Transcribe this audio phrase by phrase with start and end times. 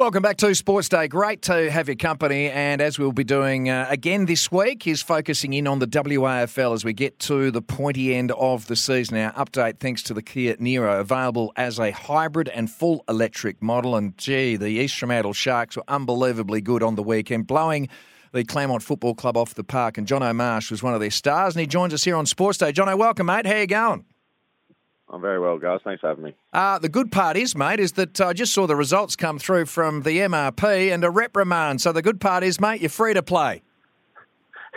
[0.00, 1.08] Welcome back to Sports Day.
[1.08, 2.48] Great to have your company.
[2.48, 6.72] And as we'll be doing uh, again this week, is focusing in on the WAFL
[6.72, 9.18] as we get to the pointy end of the season.
[9.18, 13.94] Our update thanks to the Kia Niro, available as a hybrid and full electric model.
[13.94, 17.90] And gee, the East Fremantle Sharks were unbelievably good on the weekend, blowing
[18.32, 19.98] the Claremont Football Club off the park.
[19.98, 22.56] And Jono Marsh was one of their stars, and he joins us here on Sports
[22.56, 22.72] Day.
[22.72, 23.44] Jono, welcome, mate.
[23.44, 24.06] How you going?
[25.12, 25.80] I'm very well, guys.
[25.82, 26.34] Thanks for having me.
[26.52, 29.66] Uh, the good part is, mate, is that I just saw the results come through
[29.66, 31.80] from the MRP and a reprimand.
[31.80, 33.62] So the good part is, mate, you're free to play.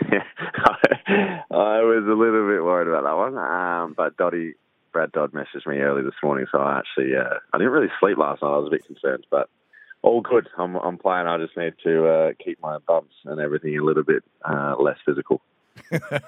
[0.00, 4.54] I was a little bit worried about that one, um, but Dotty,
[4.92, 8.18] Brad Dodd messaged me early this morning, so I actually uh, I didn't really sleep
[8.18, 8.48] last night.
[8.48, 9.48] I was a bit concerned, but
[10.02, 10.48] all good.
[10.58, 11.26] I'm, I'm playing.
[11.26, 14.98] I just need to uh, keep my bumps and everything a little bit uh, less
[15.06, 15.40] physical.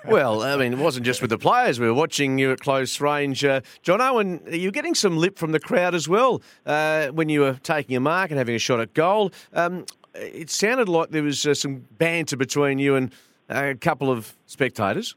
[0.04, 1.80] Well, I mean, it wasn't just with the players.
[1.80, 3.44] We were watching you at close range.
[3.44, 7.40] Uh, John Owen, you're getting some lip from the crowd as well uh, when you
[7.40, 9.32] were taking a mark and having a shot at goal.
[9.52, 13.12] Um, it sounded like there was uh, some banter between you and
[13.48, 15.14] a couple of spectators.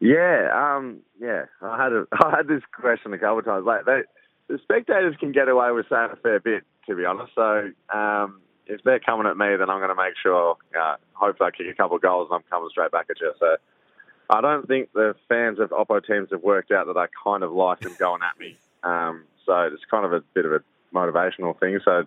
[0.00, 1.44] Yeah, um, yeah.
[1.62, 3.66] I had a, I had this question a couple of times.
[3.66, 4.00] Like they,
[4.48, 7.32] the spectators can get away with saying a fair bit, to be honest.
[7.34, 11.50] So um, if they're coming at me, then I'm going to make sure, uh, hopefully,
[11.52, 13.32] I kick a couple of goals and I'm coming straight back at you.
[13.38, 13.56] So
[14.30, 17.52] I don't think the fans of Oppo teams have worked out that I kind of
[17.52, 18.56] like them going at me.
[18.82, 20.60] Um, so it's kind of a bit of a
[20.94, 21.78] motivational thing.
[21.84, 22.04] So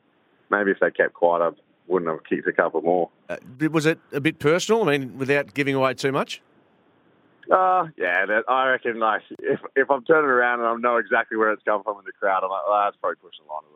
[0.50, 1.50] maybe if they kept quiet, I
[1.88, 3.10] wouldn't have kicked a couple more.
[3.30, 3.38] Uh,
[3.72, 4.88] was it a bit personal?
[4.88, 6.42] I mean, without giving away too much?
[7.52, 11.36] Uh, yeah, that, I reckon like if if I'm turning around and I know exactly
[11.38, 13.68] where it's come from in the crowd, I'm like, well, that's probably pushing a little
[13.70, 13.73] bit.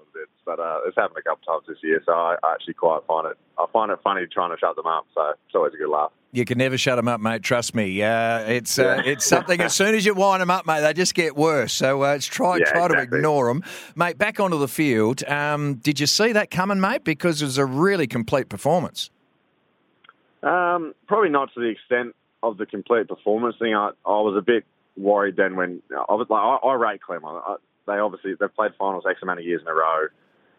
[0.48, 3.28] But uh, it's happened a couple times this year, so I, I actually quite find
[3.28, 3.38] it.
[3.60, 5.06] I find it funny trying to shut them up.
[5.14, 6.14] So it's always a good laugh.
[6.32, 7.44] You can never shut them up, mate.
[7.44, 8.02] Trust me.
[8.02, 9.60] Uh, it's uh, it's something.
[9.60, 11.74] As soon as you wind them up, mate, they just get worse.
[11.74, 13.08] So uh, it's try Yeah, try exactly.
[13.08, 13.62] to ignore them,
[13.98, 14.18] mate.
[14.18, 15.22] Back onto the field.
[15.28, 17.04] Um, did you see that coming, mate?
[17.04, 19.10] Because it was a really complete performance.
[20.44, 23.76] Um, probably not to the extent of the complete performance thing.
[23.76, 24.64] I, I was a bit
[24.96, 27.44] worried then when I was like, I, I rate Claremont.
[27.46, 27.56] I,
[27.88, 30.08] they obviously they've played finals X amount of years in a row,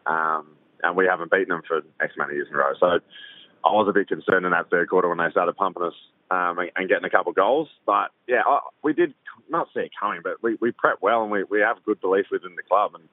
[0.08, 0.46] um,
[0.82, 2.72] and we haven't beaten them for X of years in a row.
[2.78, 5.94] So I was a bit concerned in that third quarter when they started pumping us
[6.30, 7.68] um, and, getting a couple goals.
[7.86, 9.14] But yeah, I, we did
[9.48, 12.26] not see it coming, but we, we prepped well and we, we have good belief
[12.30, 12.92] within the club.
[12.94, 13.04] And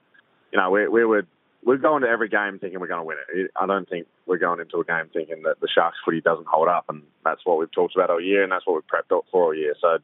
[0.52, 1.28] you know, we, we would
[1.66, 3.52] we're going to every game thinking we're going to win it.
[3.60, 6.68] I don't think we're going into a game thinking that the Sharks footy doesn't hold
[6.68, 9.26] up, and that's what we've talked about all year, and that's what we've prepped up
[9.32, 9.74] for all year.
[9.82, 9.98] So,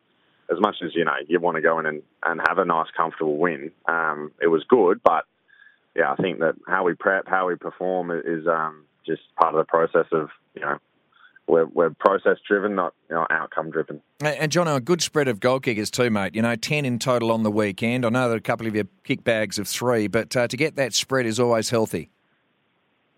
[0.52, 2.88] as much as you know, you want to go in and, and have a nice,
[2.98, 5.02] comfortable win, um, it was good.
[5.04, 5.26] But
[5.96, 9.60] yeah, I think that how we prep, how we perform is um, just part of
[9.60, 10.78] the process of you know
[11.48, 14.02] we're, we're process driven, not you know, outcome driven.
[14.22, 16.36] And and John, a good spread of goal kickers too, mate.
[16.36, 18.06] You know, ten in total on the weekend.
[18.06, 20.76] I know that a couple of you kick bags of three, but uh, to get
[20.78, 22.10] that spread is always healthy.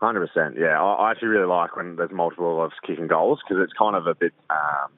[0.01, 0.81] Hundred percent, yeah.
[0.81, 4.07] I, I actually really like when there's multiple of kicking goals because it's kind of
[4.07, 4.33] a bit.
[4.49, 4.91] Um,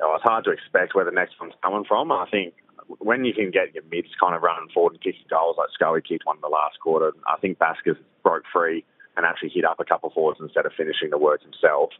[0.00, 2.10] you know, it's hard to expect where the next one's coming from.
[2.10, 2.54] I think
[2.98, 6.02] when you can get your mids kind of running forward and kicking goals, like Scully
[6.02, 7.12] kicked one in the last quarter.
[7.28, 8.84] I think Baskers broke free
[9.16, 11.90] and actually hit up a couple forwards instead of finishing the work himself.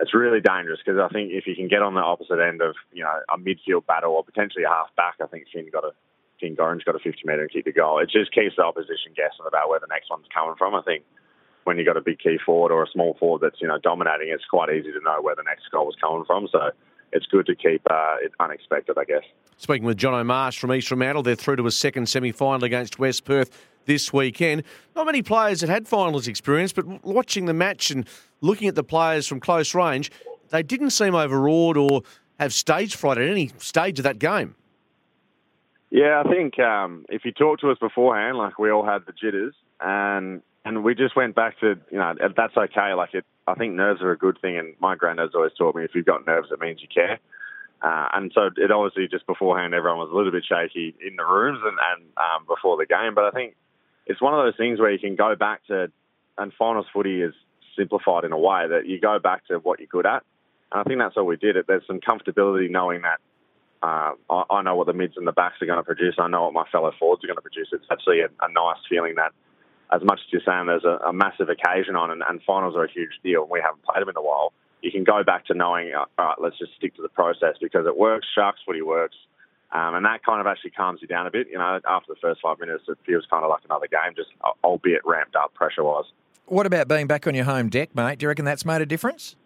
[0.00, 2.74] It's really dangerous because I think if you can get on the opposite end of
[2.92, 5.92] you know a midfield battle or potentially a half back, I think Finn got a
[6.40, 8.00] Finn Gorringe got a 50 metre and kicked a goal.
[8.00, 10.74] It just keeps the opposition guessing about where the next one's coming from.
[10.74, 11.04] I think
[11.64, 14.30] when you've got a big key forward or a small forward that's you know dominating,
[14.34, 16.48] it's quite easy to know where the next goal was coming from.
[16.50, 16.72] So
[17.12, 19.22] it's good to keep uh, it unexpected, I guess.
[19.56, 22.98] Speaking with Jono Marsh from East Fremantle, they're through to a second semi final against
[22.98, 23.50] West Perth
[23.84, 24.64] this weekend.
[24.96, 28.06] Not many players that had finals experience, but watching the match and
[28.40, 30.10] looking at the players from close range,
[30.50, 32.02] they didn't seem overawed or
[32.38, 34.54] have stage fright at any stage of that game.
[35.90, 39.12] Yeah, I think um, if you talked to us beforehand, like we all had the
[39.12, 42.94] jitters, and and we just went back to you know that's okay.
[42.94, 45.84] Like it, I think nerves are a good thing, and my granddad's always taught me
[45.84, 47.18] if you've got nerves, it means you care.
[47.82, 51.24] Uh, and so it obviously just beforehand, everyone was a little bit shaky in the
[51.24, 53.14] rooms and, and um, before the game.
[53.14, 53.56] But I think
[54.06, 55.90] it's one of those things where you can go back to
[56.38, 57.34] and finals footy is
[57.76, 60.22] simplified in a way that you go back to what you're good at.
[60.70, 61.56] And I think that's all we did.
[61.66, 63.20] There's some comfortability knowing that
[63.82, 66.14] uh, I, I, know what the mids and the backs are going to produce.
[66.18, 67.68] I know what my fellow forwards are going to produce.
[67.72, 69.32] It's actually a, a nice feeling that,
[69.92, 72.84] as much as you're saying there's a, a massive occasion on and, and, finals are
[72.84, 75.44] a huge deal and we haven't played them in a while, you can go back
[75.46, 78.26] to knowing, uh, all right, let's just stick to the process because it works.
[78.34, 79.16] Sharks footy works.
[79.70, 81.48] Um, and that kind of actually calms you down a bit.
[81.50, 84.28] You know, after the first five minutes, it feels kind of like another game, just
[84.64, 86.04] albeit ramped up pressure wise.
[86.46, 88.18] What about being back on your home deck, mate?
[88.18, 89.36] Do you reckon that's made a difference?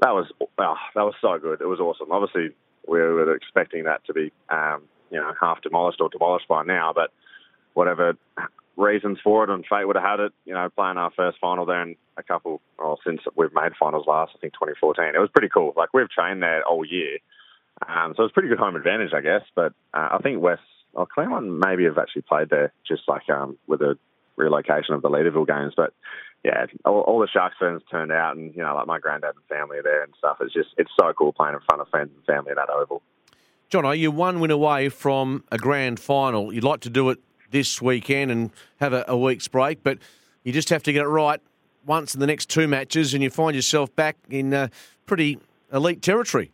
[0.00, 1.60] That was oh, that was so good.
[1.60, 2.12] It was awesome.
[2.12, 2.54] Obviously,
[2.86, 6.92] we were expecting that to be um, you know half demolished or demolished by now,
[6.94, 7.10] but
[7.74, 8.16] whatever
[8.76, 11.66] reasons for it and fate would have had it, you know, playing our first final
[11.66, 15.14] there in a couple, well, since we've made finals last, I think 2014.
[15.14, 15.72] It was pretty cool.
[15.76, 17.18] Like we've trained there all year
[17.88, 19.42] um, so it's pretty good home advantage, I guess.
[19.54, 23.58] But uh, I think West, or Claremont maybe have actually played there just like um,
[23.66, 23.98] with the
[24.36, 25.74] relocation of the Leederville games.
[25.76, 25.92] But
[26.44, 29.44] yeah, all, all, the Sharks fans turned out, and you know, like my granddad and
[29.46, 30.38] family are there and stuff.
[30.40, 33.02] It's just it's so cool playing in front of friends and family at that oval.
[33.68, 36.52] John, are you're one win away from a grand final.
[36.52, 37.18] You'd like to do it
[37.52, 38.50] this weekend and
[38.80, 39.98] have a, a week's break, but
[40.42, 41.40] you just have to get it right
[41.86, 44.68] once in the next two matches, and you find yourself back in uh,
[45.06, 45.38] pretty
[45.72, 46.50] elite territory.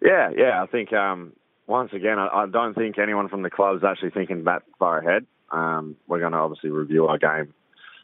[0.00, 0.62] Yeah, yeah.
[0.62, 1.32] I think um,
[1.66, 4.98] once again, I, I, don't think anyone from the club is actually thinking that far
[4.98, 5.26] ahead.
[5.50, 7.54] Um, we're going to obviously review our game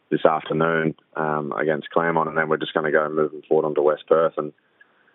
[0.09, 3.81] this afternoon um, against Claremont, and then we're just going to go moving forward onto
[3.81, 4.33] West Perth.
[4.37, 4.51] And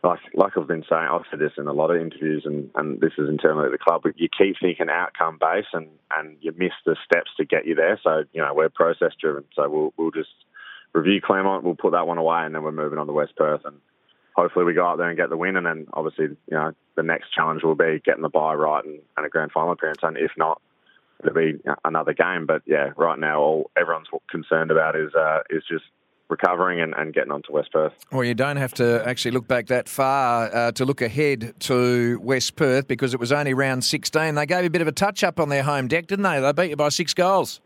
[0.06, 3.00] like like I've been saying, I've said this in a lot of interviews, and, and
[3.00, 4.03] this is internally at the club.
[4.05, 7.75] But you keep thinking outcome based, and, and you miss the steps to get you
[7.75, 7.99] there.
[8.03, 9.44] So you know we're process driven.
[9.55, 10.31] So we'll we'll just
[10.93, 13.62] review Claremont, we'll put that one away, and then we're moving on to West Perth
[13.64, 13.76] and
[14.37, 15.56] hopefully we go out there and get the win.
[15.56, 19.00] And then obviously, you know, the next challenge will be getting the bye right and,
[19.17, 20.00] and a grand final appearance.
[20.03, 20.61] And if not,
[21.20, 22.47] it'll be another game.
[22.47, 25.85] But yeah, right now, all everyone's concerned about is uh, is just
[26.28, 27.93] recovering and, and getting on to West Perth.
[28.12, 32.19] Well, you don't have to actually look back that far uh, to look ahead to
[32.20, 34.34] West Perth because it was only round 16.
[34.34, 36.40] They gave you a bit of a touch up on their home deck, didn't they?
[36.40, 37.61] They beat you by six goals.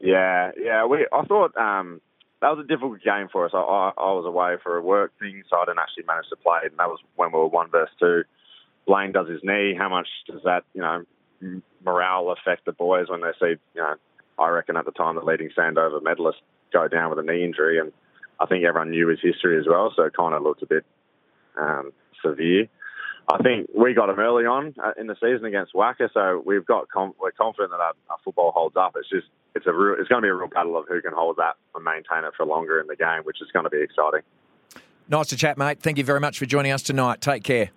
[0.00, 0.84] Yeah, yeah.
[0.84, 2.00] We I thought um,
[2.42, 3.52] that was a difficult game for us.
[3.54, 6.36] I, I, I, was away for a work thing, so I didn't actually manage to
[6.36, 6.60] play.
[6.64, 8.22] And that was when we were one versus two.
[8.86, 9.74] Blaine does his knee.
[9.76, 11.04] How much does that, you know,
[11.84, 13.94] morale affect the boys when they see, you know,
[14.38, 16.38] I reckon at the time the leading Sandover medalist
[16.74, 17.92] go down with a knee injury, and
[18.38, 20.84] I think everyone knew his history as well, so it kind of looked a bit
[21.58, 21.92] um,
[22.22, 22.68] severe.
[23.32, 26.66] I think we got him early on uh, in the season against WACA, so we've
[26.66, 28.96] got com- we're confident that our, our, football holds up.
[28.96, 31.14] It's just it's a real, it's going to be a real battle of who can
[31.14, 33.80] hold that and maintain it for longer in the game, which is going to be
[33.80, 34.20] exciting.
[35.08, 35.80] Nice to chat, mate.
[35.80, 37.22] Thank you very much for joining us tonight.
[37.22, 37.70] Take care.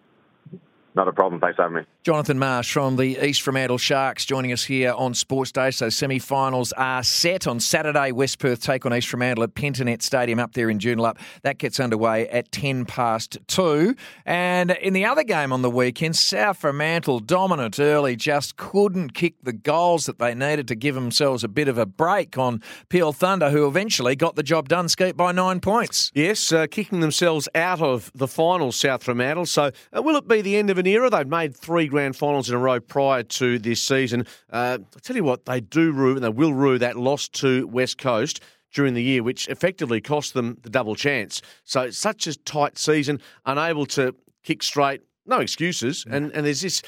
[0.98, 1.40] Not a problem.
[1.40, 1.84] Thanks for having me.
[2.04, 5.70] Jonathan Marsh from the East Fremantle Sharks joining us here on Sports Day.
[5.70, 8.12] So semi finals are set on Saturday.
[8.12, 11.20] West Perth take on East Fremantle at Pentanet Stadium up there in Joondalup.
[11.44, 13.94] That gets underway at 10 past 2.
[14.26, 19.36] And in the other game on the weekend, South Fremantle dominant early, just couldn't kick
[19.44, 22.60] the goals that they needed to give themselves a bit of a break on
[22.90, 26.12] Peel Thunder, who eventually got the job done, Skeet, by nine points.
[26.16, 29.46] Yes, uh, kicking themselves out of the final, South Fremantle.
[29.46, 31.10] So uh, will it be the end of an era?
[31.10, 34.26] They've made three grand finals in a row prior to this season.
[34.52, 37.68] Uh, I tell you what, they do rue, and they will rue that loss to
[37.68, 38.42] West Coast
[38.74, 41.42] during the year, which effectively cost them the double chance.
[41.64, 46.82] So such a tight season, unable to kick straight, no excuses, and and there's this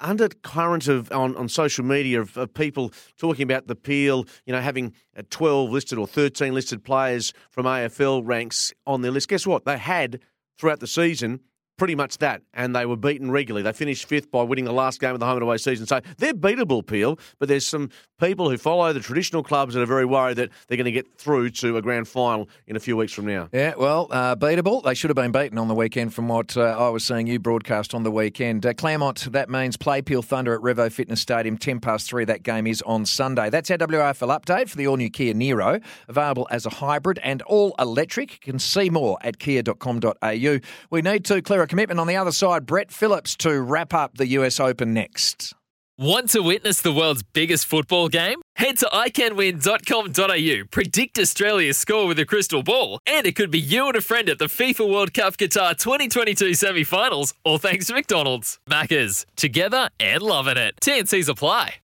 [0.00, 4.60] undercurrent of on, on social media of, of, people talking about the Peel, you know,
[4.60, 4.92] having
[5.30, 9.28] 12 listed or 13 listed players from AFL ranks on their list.
[9.28, 9.64] Guess what?
[9.64, 10.20] They had
[10.58, 11.40] throughout the season
[11.76, 13.62] pretty much that, and they were beaten regularly.
[13.62, 15.86] They finished fifth by winning the last game of the home and away season.
[15.86, 17.90] So they're beatable, Peel, but there's some
[18.20, 21.06] people who follow the traditional clubs that are very worried that they're going to get
[21.18, 23.48] through to a grand final in a few weeks from now.
[23.52, 24.82] Yeah, well, uh, beatable.
[24.82, 27.38] They should have been beaten on the weekend from what uh, I was seeing you
[27.38, 28.64] broadcast on the weekend.
[28.64, 32.24] Uh, Claremont, that means play Peel Thunder at Revo Fitness Stadium, 10 past 3.
[32.24, 33.50] That game is on Sunday.
[33.50, 37.42] That's our WAFL update for the all new Kia Niro, available as a hybrid and
[37.42, 38.32] all electric.
[38.32, 40.58] You can see more at kia.com.au.
[40.90, 42.66] We need to clear a commitment on the other side.
[42.66, 45.54] Brett Phillips to wrap up the US Open next.
[45.96, 48.42] Want to witness the world's biggest football game?
[48.56, 53.86] Head to iCanWin.com.au, predict Australia's score with a crystal ball, and it could be you
[53.86, 57.94] and a friend at the FIFA World Cup Qatar 2022 semi finals, all thanks to
[57.94, 58.58] McDonald's.
[58.68, 60.74] Maccas, together and loving it.
[60.82, 61.76] TNCs apply.